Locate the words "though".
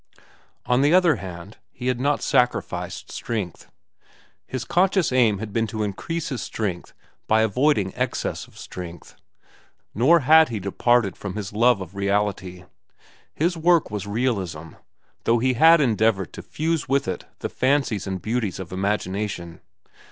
15.25-15.37